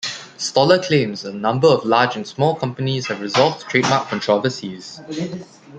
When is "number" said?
1.31-1.67